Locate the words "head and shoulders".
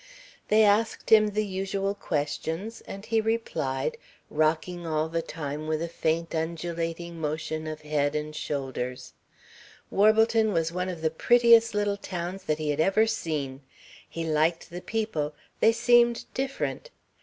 7.81-9.13